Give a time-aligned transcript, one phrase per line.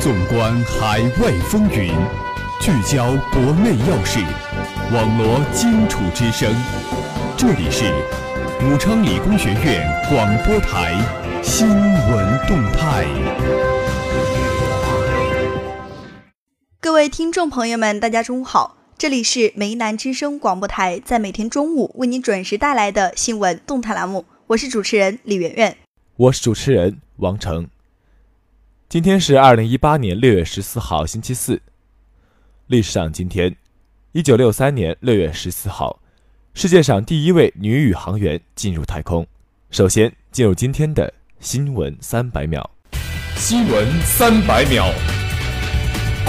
[0.00, 1.92] 纵观海外风云，
[2.58, 4.18] 聚焦国内要事，
[4.94, 6.50] 网罗荆楚之声。
[7.36, 7.84] 这里是
[8.64, 10.94] 武昌理工学院广播台
[11.42, 13.04] 新闻动态。
[16.80, 25.76] 各位听众朋友们，大家中午好，这里是梅南之声广播台，在每天中午为您准时带来的新闻动态栏目，我是主持人李媛媛，
[26.16, 27.68] 我是主持人王成。
[28.90, 31.62] 今天是二零一八年六月十四号，星期四。
[32.66, 33.54] 历史上，今天，
[34.10, 36.00] 一九六三年六月十四号，
[36.54, 39.24] 世界上第一位女宇航员进入太空。
[39.70, 42.68] 首先，进入今天的新闻三百秒。
[43.36, 44.92] 新闻三百秒，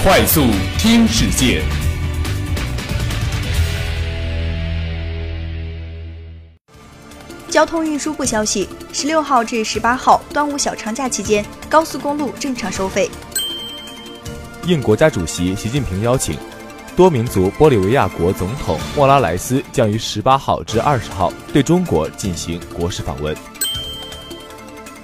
[0.00, 0.42] 快速
[0.78, 1.81] 听世界。
[7.52, 13.10] 交通运输部消息：十六号至十八号端午小长假期间，高速公路正常收费。
[14.64, 16.38] 应国家主席习近平邀请，
[16.96, 23.36] 多民族玻利维亚国总统莫拉莱斯将于十八号至二十号对中国进行国事访问。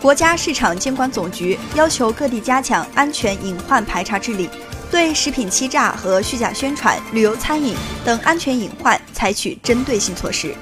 [0.00, 4.48] 国家市场监管总局要求各地加强安全隐患排查治理，
[4.90, 10.54] 对食品欺诈和虚假宣传、旅游餐饮等安全隐患采取针对性措施。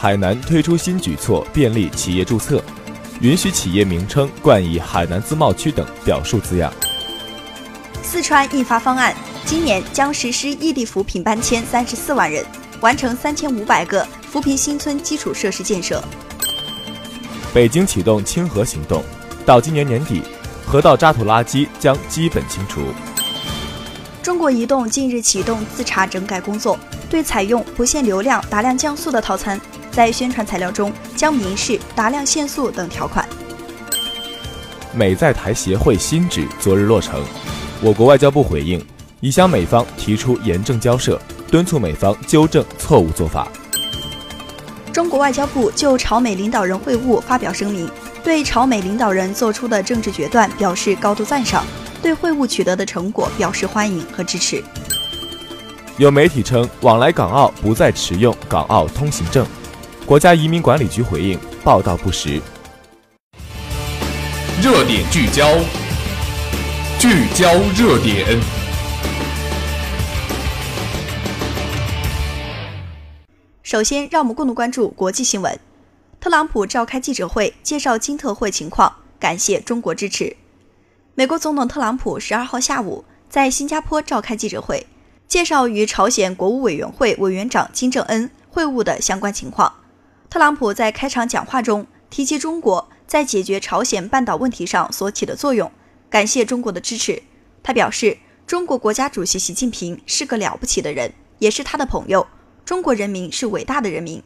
[0.00, 2.64] 海南推出新举措，便利企业注册，
[3.20, 6.72] 允许企业名称冠以“海南自贸区”等表述字样。
[8.02, 12.42] 四川印发方案，今年将实施异地扶贫搬迁三十四万人，
[12.80, 16.02] 完成三千五百个扶贫新村基础设施建设。
[17.52, 19.04] 北京启动清河行动，
[19.44, 20.22] 到今年年底，
[20.66, 22.80] 河道渣土垃圾将基本清除。
[24.22, 26.78] 中国移动近日启动自查整改工作，
[27.10, 29.60] 对采用不限流量、达量降速的套餐。
[29.90, 33.28] 在宣传材料中将明示达量限速等条款。
[34.92, 37.22] 美在台协会新址昨日落成，
[37.80, 38.84] 我国外交部回应，
[39.20, 43.46] 已向美方提出严正交涉，敦促美方纠正错误做法。
[44.92, 47.88] 中国外交部就朝美领导人会晤发表声明，
[48.24, 51.64] 对朝美领导人做出的政治决断表示高度赞赏，
[52.02, 54.62] 对会晤取得的成果表示欢迎和支持。
[55.96, 59.46] 有媒体称，往来港澳不再持用港澳通行证。
[60.10, 62.42] 国家移民管理局回应报道不实。
[64.60, 65.56] 热点聚焦，
[66.98, 68.36] 聚焦热点。
[73.62, 75.56] 首先，让我们共同关注国际新闻。
[76.18, 80.36] 特朗普召开记者会，介绍金特会情况，感谢中国支持。
[81.14, 84.88] 美国总统特朗普十二号下午在新加坡召开记者会，
[85.28, 89.72] 介绍与朝鲜国务委员会委员长金正恩会晤的相关情况。
[90.30, 95.72] 特朗普在开场讲话中提及中国在解决朝鲜半岛问题上所起的作用，
[96.08, 97.20] 感谢中国的支持。
[97.64, 102.24] 他表示，中国国家主席习近平是个了不起的人，也是他的朋友。
[102.64, 104.22] 中国人民是伟大的人民。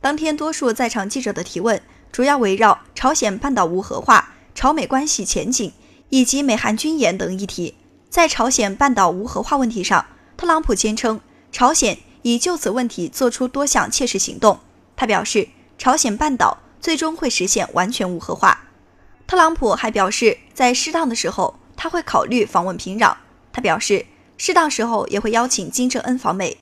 [0.00, 1.82] 当天，多数在场记者的提问
[2.12, 5.72] 主要围绕朝鲜半岛无核化、朝美关系前景
[6.10, 7.74] 以及美韩军演等议题。
[8.08, 10.06] 在朝鲜半岛无核化问题上，
[10.36, 14.60] 特朗普坚称，朝鲜已就此问题做出多项切实行动。
[15.00, 18.66] 他表示，朝鲜半岛最终会实现完全无核化。
[19.26, 23.16] 特朗普还表示，在适当的时候，他会考虑访问平壤。
[23.50, 24.04] 他表示，
[24.36, 26.58] 适当时候也会邀请金正恩访美。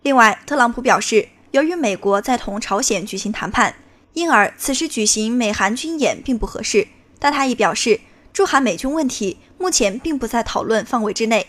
[0.00, 3.74] 另外，特朗普表示，由于美国在同朝鲜举行谈判，
[4.14, 6.88] 因而此时举行美韩军演并不合适。
[7.18, 8.00] 但他也表示，
[8.32, 11.48] 驻韩美军问题目前并不在讨论范围之内。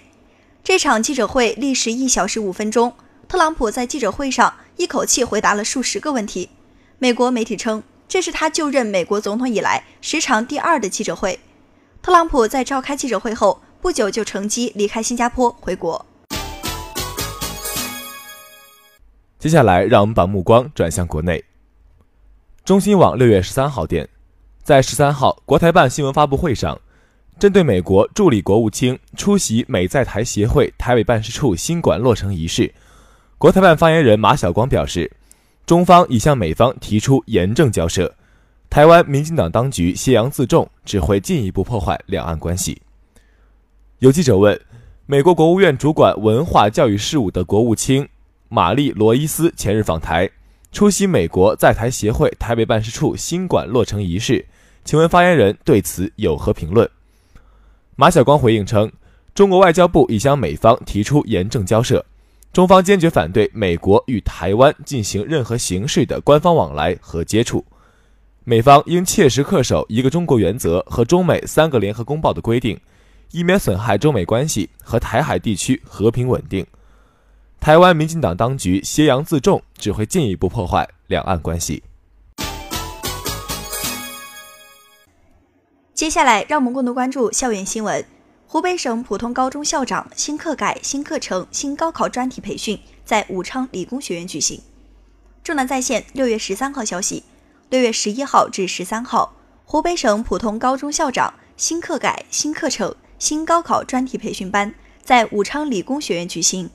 [0.61, 2.95] 这场记者会历时一小时五分钟。
[3.29, 6.49] 特朗普在记者会上一口气回答了数十个问题。
[6.99, 11.39] 美国媒体称，这是他就任美国总统以来时长第二的记者会。
[12.01, 16.05] 特朗普在召开记者会后不久就乘机离开新加坡回国。
[19.37, 21.43] 接下来，让我们把目光转向国内。
[22.63, 24.07] 中新网六月十三号电，
[24.61, 26.79] 在十三号国台办新闻发布会上，
[27.39, 32.71] 针对美国助理国务卿出席美在台协会台北办事处新馆落成仪式。
[33.41, 35.11] 国台办发言人马晓光表示，
[35.65, 38.13] 中方已向美方提出严正交涉，
[38.69, 42.79] 台湾民进党当局挟洋自重，只会进一步破坏两岸关系。
[43.97, 44.61] 有记者问，
[45.07, 48.07] 美国国务院主管文化教育事务的国务卿
[48.47, 50.29] 玛丽罗伊斯前日访台，
[50.71, 54.45] 出席美国在台协会台北办事处新馆落成仪式，
[54.85, 56.87] 请问发言人对此有何评论？
[57.95, 58.91] 马晓光回应称，
[59.33, 62.05] 中国外交部已向美方提出严正交涉。
[62.53, 67.63] 中方坚决反对美国与台湾进行任何形式的官方往来和接触。
[68.43, 72.77] 美方应切实恪守一个中国原则和中美三个联合公报的规定，
[73.31, 76.65] 以免损害中美关系和台海地区和平稳定。
[77.61, 81.81] 台湾民进党当局挟洋自重，只会进一步破坏两岸关系。
[85.93, 88.03] 接下来，让我们共同关注校园新闻。
[88.51, 94.61] 湖北省普通高中校长新课改、新课程、新高考专题培训在武昌理工学院举行。
[95.41, 97.23] 重南在线六月十三号消息，
[97.69, 99.33] 六月十一号至十三号，
[99.63, 106.69] 湖北省普通高中校长新课改、新课程、新高考专题培训班在武昌理工学院举行。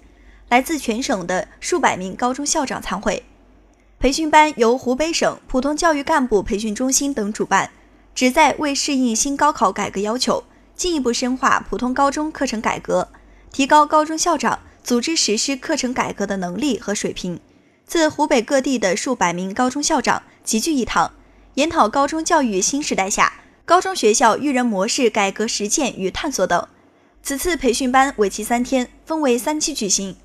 [0.48, 3.22] 来自全省的数百名高中校长参会。
[3.98, 7.70] 培训班由湖北省普通教育干部培训中心等主办，
[8.14, 10.42] 旨在为适应新高考改革要求，
[10.76, 13.08] 进一步深化普通高中课程改革，
[13.50, 17.40] 提高高中校长组织实施课程改革的能力和水平。
[17.86, 21.12] 自湖北各地的数百名高中校长齐聚一堂，
[21.54, 23.32] 研讨高中教育新时代下
[23.64, 26.68] 高中学校育人模式改革实践与探索等。
[27.22, 30.16] 此次培训班为期三天，分为三期举行。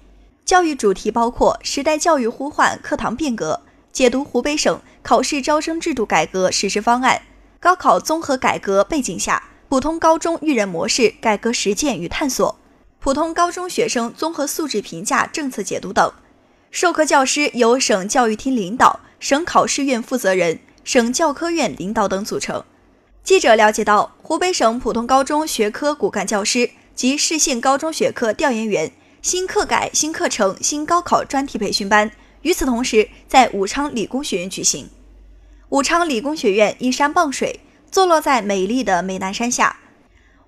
[0.43, 3.61] 教育主题包括时代教育呼唤、课堂变革、
[3.93, 7.21] 解读湖北省考试招生制度改革实施方案、
[7.59, 12.59] 高考综合改革背景下普通高中育人模式改革实践与探索、
[12.99, 16.11] 普通高中学生综合素质评价政策解读等。
[16.71, 22.61] 授课教师由省教育厅领导、省考试院负责人、省教科院领导等组成。
[23.23, 28.91] 记者了解到，湖北省普通高中学科骨干教师及市县高中学科调研员。
[29.21, 34.89] 新课改、新课程、新高考专题培训班与此同时在武昌理工学院举行。
[35.69, 37.61] 武昌理工学院依山傍水，
[37.91, 39.75] 坐落在美丽的美南山下，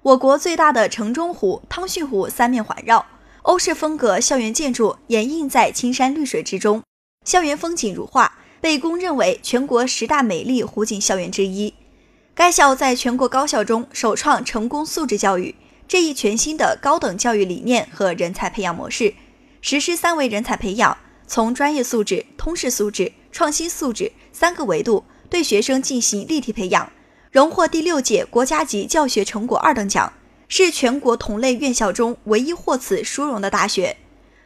[0.01, 3.05] 我国最大的城中湖、汤逊湖三面环绕，
[3.41, 6.81] 欧式风格校园建筑掩映在青山绿水之中，
[7.25, 11.73] 校园风景如画，被公认为全国十大美丽湖景校园之一。
[12.33, 15.53] 该校在全国高校中首创成功素质教育。
[15.85, 19.13] 这一全新的高等教育理念和人才培养模式，
[19.59, 20.97] 实施三维人才培养，
[21.27, 26.89] 从专业素质、通识素质、创新素质三个维度对学生进行立体培养，
[27.33, 30.13] 荣获第六届国家级教学成果二等奖，
[30.47, 33.97] 是全国同类院校中唯一获此殊荣的大学。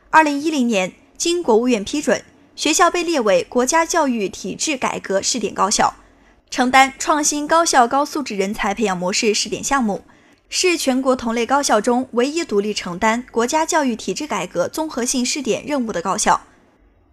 [0.09, 2.23] 二零一零年，经国务院批准，
[2.55, 5.95] 学校被列为国家教育体制改革试点高校，
[6.49, 10.05] 承担创新高校高素质人才培养模式试点项目。
[10.47, 16.39] 是全国同类高校中唯一独立承担国家教育体制改革综合性试点任务的高校。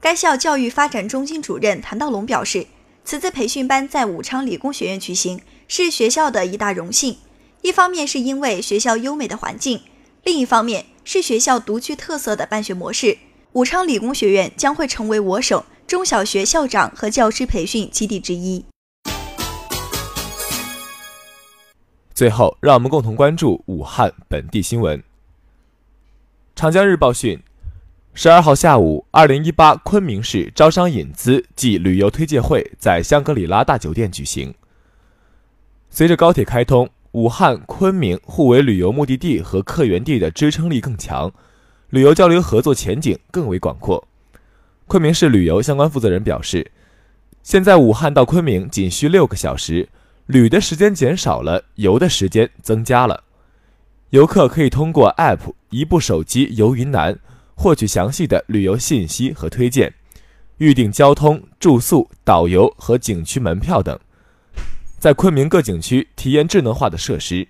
[0.00, 2.68] 该校教育发展中心主任谭道龙表示，
[3.06, 7.18] 此次培训班在武昌理工学院举行，是学校的一大荣幸。
[7.60, 9.82] 一方面是因为学校优美的环境，
[10.22, 13.18] 另一方面是学校独具特色的办学模式。
[13.52, 18.64] 武昌理工学院将会成为我省中小学校长和教师培训基地之一。
[22.14, 25.02] 最后，让我们共同关注武汉本地新闻。
[26.56, 27.42] 长江日报讯，
[28.16, 34.54] 十二号下午，二零一八昆明市招商引资暨旅游推介会在香格里拉大酒店举行。
[35.90, 41.32] 随着高铁开通，武汉、昆明互为旅游目的地和客源地的支撑力更强，
[41.90, 44.06] 旅游交流合作前景更为广阔。
[44.86, 46.70] 昆明市旅游相关负责人表示，
[47.42, 49.88] 现在武汉到昆明仅需六个小时。
[50.26, 53.24] 旅的时间减少了，游的时间增加了。
[54.10, 57.18] 游客可以通过 App 一部手机游云南，
[57.54, 59.94] 获取详细的旅游信息和推荐，
[60.58, 63.98] 预订交通、住宿、导游和景区门票等，
[64.98, 67.48] 在昆明各景区体验智能化的设施。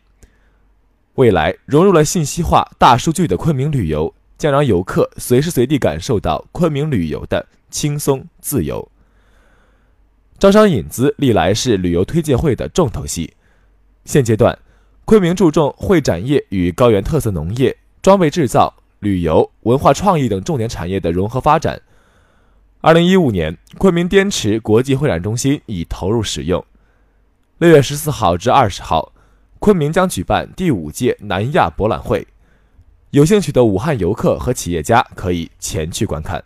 [1.14, 8.90] 未来融入了信息化、大数据的昆明旅游，将让游客随时随地感受到昆明旅游的轻松自由。
[10.38, 13.32] 招商引资历来是旅游推介会的重头戏。
[14.04, 14.58] 现阶段，
[15.04, 21.80] 昆明注重会展业与高原特色农业、装备制造、旅游、文化创意等重点产业的融合发展。
[22.80, 26.64] 二零一五年，昆明滇池国际会展中心已投入使用。
[27.58, 29.12] 六月十四号至二十号，
[29.60, 32.26] 昆明将举办第五届南亚博览会，
[33.10, 36.42] 有兴趣的武汉游客和企业家可以前去观看。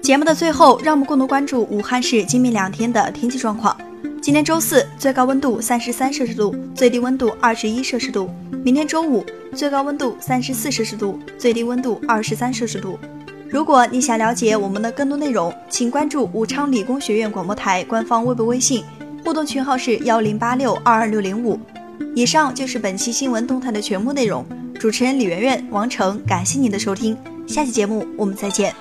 [0.00, 3.76] 节目的最后，让我们共同关注武汉市今明两天的天气状况。
[4.28, 8.28] 今天周四，最高温度三十三摄氏度，最低温度二十一摄氏度；
[8.62, 12.98] 明天周五，最高温度三十四摄氏度，最低温度二十三摄氏度。
[13.48, 18.84] 如果你想了解我们的更多内容，请关注武昌理工学院广播台官方微博、微信，
[19.24, 21.58] 互动群号是幺零八六二二六零五。
[22.14, 24.44] 以上就是本期新闻动态的全部内容。
[24.78, 27.16] 主持人李媛媛、王成，感谢您的收听，
[27.46, 28.74] 下期节目我们再见。